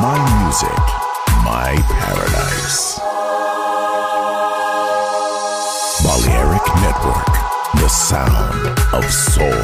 [0.00, 0.82] My music,
[1.42, 3.00] my paradise.
[6.04, 7.32] Balearic Network,
[7.74, 9.54] the sound of soul.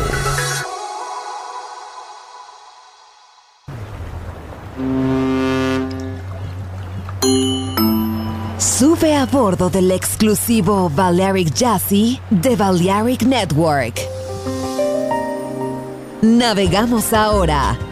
[8.59, 14.01] Sube a bordo del exclusivo Balearic Jazzy de Balearic Network.
[16.23, 17.92] Navegamos ahora.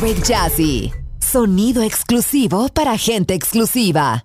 [0.00, 0.92] Balearic Jazzy.
[1.20, 4.24] Sonido exclusivo para gente exclusiva.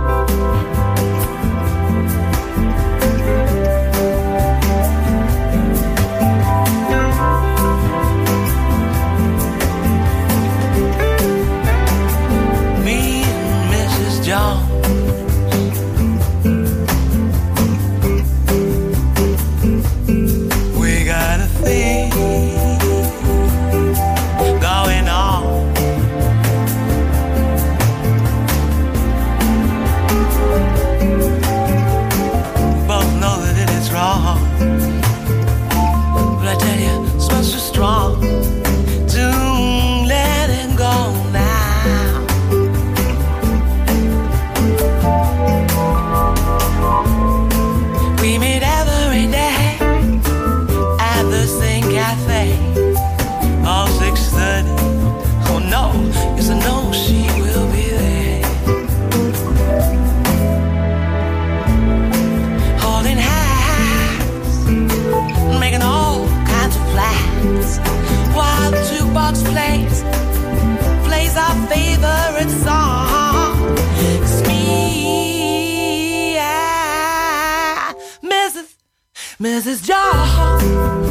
[79.41, 79.81] Mrs.
[79.81, 81.10] Jaw.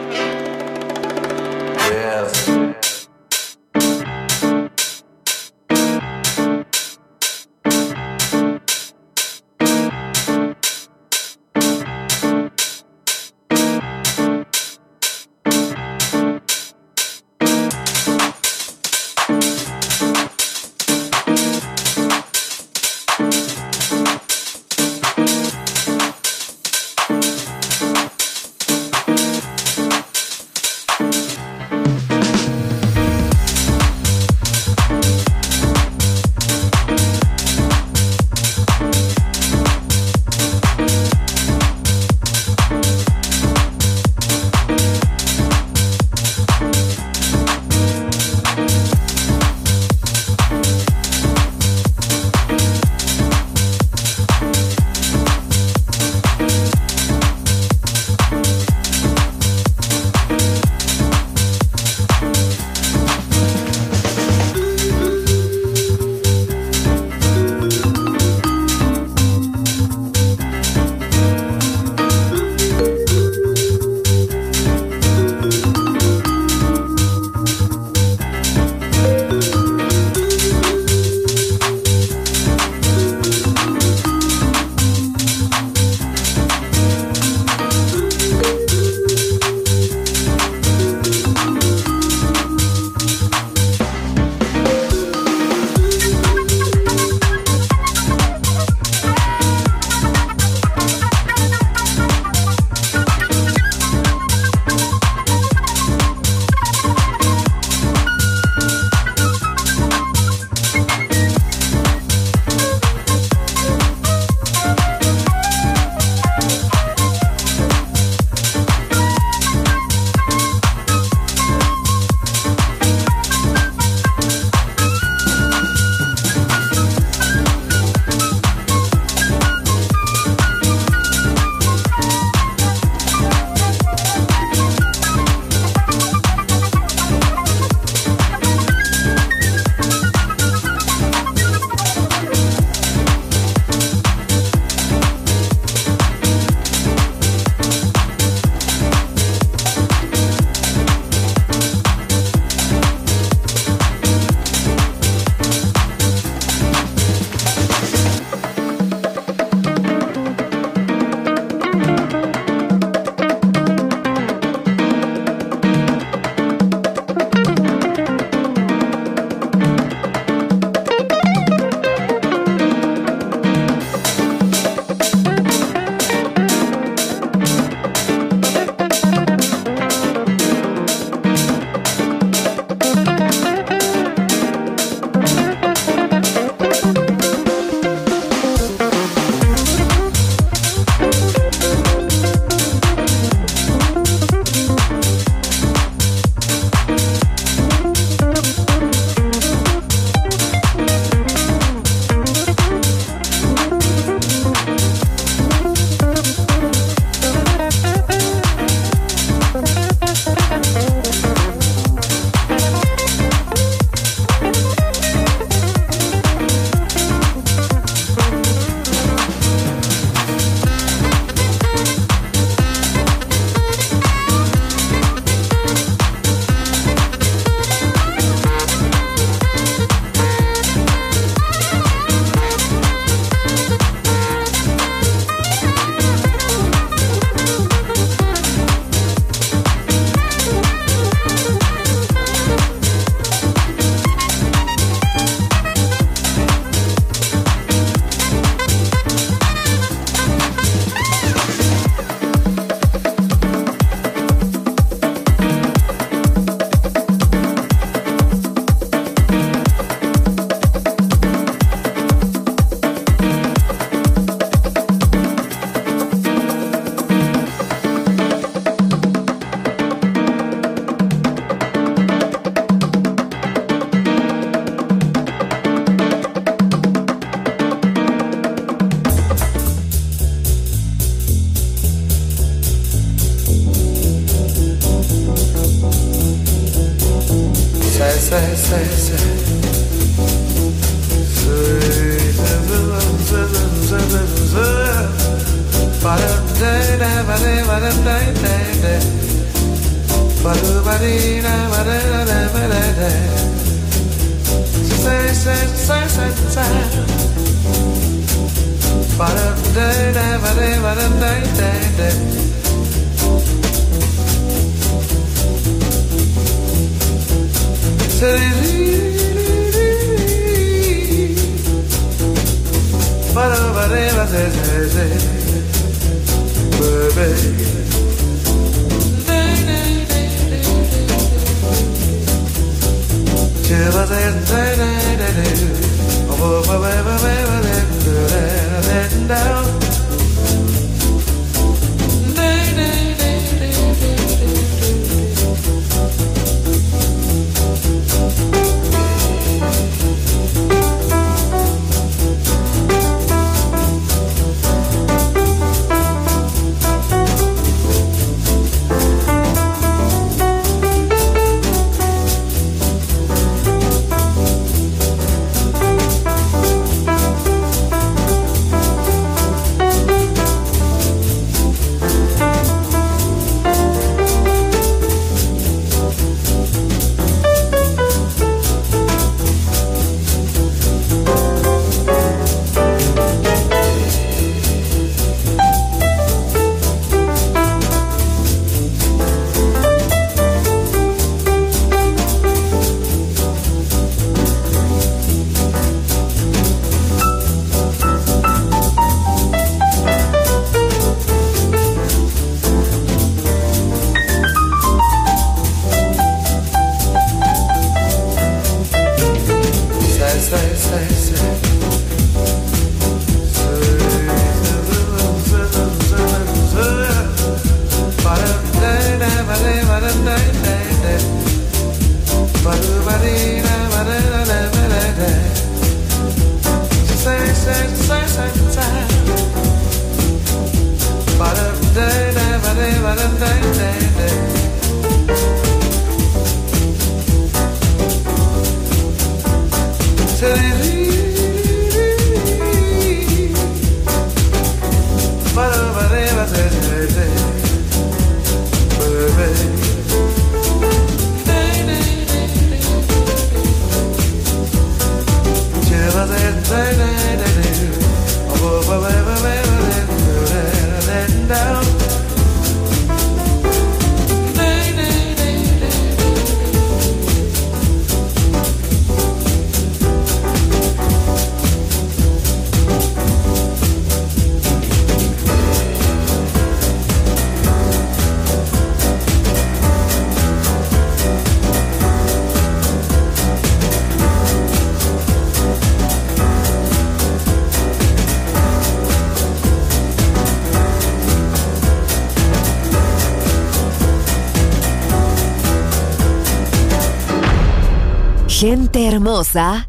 [456.71, 457.00] Gente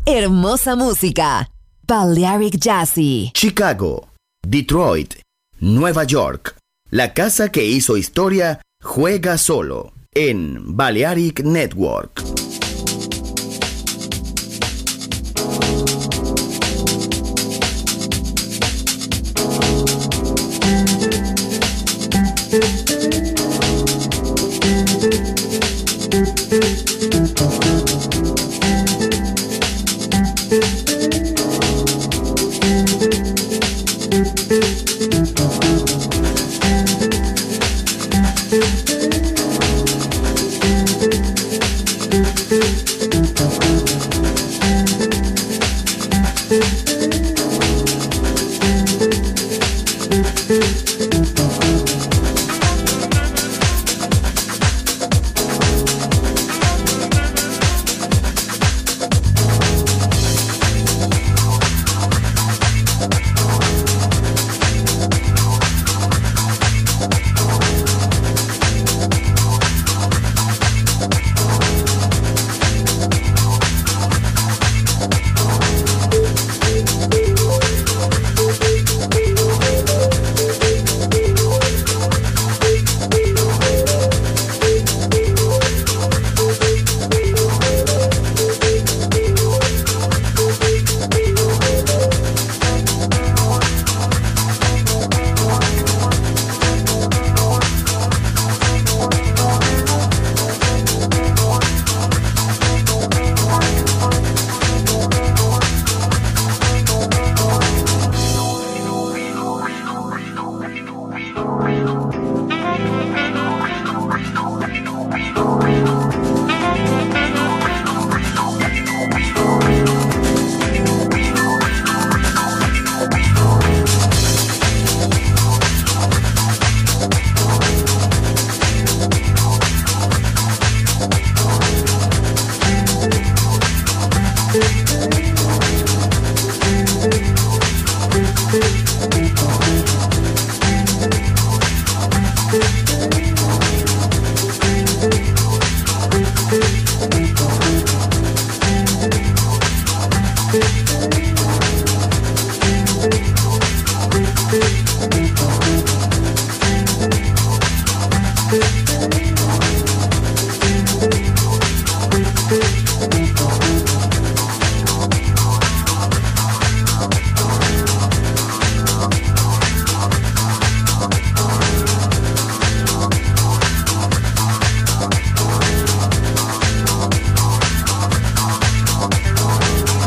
[0.07, 1.49] hermosa, música.
[1.87, 3.31] Balearic Jazzy.
[3.35, 4.09] Chicago,
[4.47, 5.15] Detroit,
[5.61, 6.57] Nueva York.
[6.91, 12.52] La casa que hizo historia juega solo en Balearic Network.